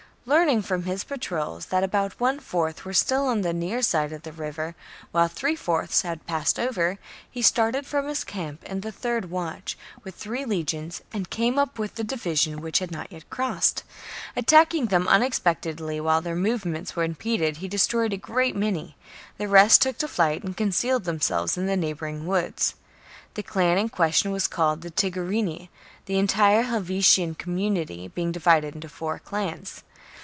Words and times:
Learning 0.27 0.61
from 0.61 0.83
his 0.83 1.03
patrols 1.03 1.65
that 1.65 1.83
about 1.83 2.19
one 2.19 2.39
fourth 2.39 2.85
were 2.85 2.93
still 2.93 3.25
on 3.25 3.41
the 3.41 3.51
near 3.51 3.81
side 3.81 4.13
of 4.13 4.21
the 4.21 4.31
river, 4.31 4.75
while 5.11 5.27
three 5.27 5.55
fourths 5.55 6.03
had 6.03 6.27
passed 6.27 6.59
over, 6.59 6.99
he 7.31 7.41
started 7.41 7.87
from 7.87 8.07
his 8.07 8.23
camp 8.23 8.63
in 8.65 8.81
the 8.81 8.91
third 8.91 9.31
watch,^ 9.31 9.75
with 10.03 10.13
three 10.13 10.45
legions, 10.45 11.01
and 11.11 11.31
came 11.31 11.57
up 11.57 11.79
with 11.79 11.95
the 11.95 12.03
division 12.03 12.61
which 12.61 12.77
had 12.77 12.91
not 12.91 13.11
yet 13.11 13.27
crossed. 13.31 13.83
Attacking 14.35 14.85
them 14.85 15.07
unex 15.07 15.41
pectedly 15.41 15.99
while 15.99 16.21
their 16.21 16.35
movements 16.35 16.95
were 16.95 17.03
impeded, 17.03 17.57
he 17.57 17.67
destroyed 17.67 18.13
a 18.13 18.17
great 18.17 18.55
many: 18.55 18.95
the 19.39 19.47
rest 19.47 19.81
took 19.81 19.97
to 19.97 20.07
flight 20.07 20.41
^ 20.43 20.45
and 20.45 20.55
concealed 20.55 21.03
themselves 21.03 21.57
in 21.57 21.65
the 21.65 21.75
neighbouring 21.75 22.27
woods.^ 22.27 22.75
The 23.33 23.41
clan 23.41 23.79
in 23.79 23.89
question 23.89 24.31
was 24.31 24.47
called 24.47 24.81
the 24.81 24.91
Tigurini, 24.91 25.69
the 26.05 26.19
entire 26.19 26.61
Helvetian 26.61 27.33
community 27.33 28.07
being 28.07 28.31
divided 28.31 28.75
into 28.75 28.87
four 28.87 29.17
clans. 29.17 29.81